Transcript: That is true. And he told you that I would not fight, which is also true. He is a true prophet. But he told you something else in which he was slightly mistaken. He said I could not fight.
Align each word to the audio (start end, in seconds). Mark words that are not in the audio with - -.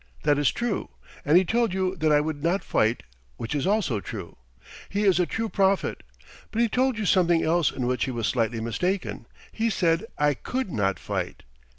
That 0.23 0.39
is 0.39 0.51
true. 0.51 0.89
And 1.23 1.37
he 1.37 1.45
told 1.45 1.75
you 1.75 1.95
that 1.97 2.11
I 2.11 2.21
would 2.21 2.41
not 2.41 2.63
fight, 2.63 3.03
which 3.37 3.53
is 3.53 3.67
also 3.67 3.99
true. 3.99 4.35
He 4.89 5.03
is 5.03 5.19
a 5.19 5.27
true 5.27 5.47
prophet. 5.47 6.01
But 6.49 6.63
he 6.63 6.69
told 6.69 6.97
you 6.97 7.05
something 7.05 7.43
else 7.43 7.69
in 7.71 7.85
which 7.85 8.05
he 8.05 8.11
was 8.11 8.25
slightly 8.25 8.61
mistaken. 8.61 9.27
He 9.51 9.69
said 9.69 10.05
I 10.17 10.33
could 10.33 10.71
not 10.71 10.97
fight. 10.97 11.43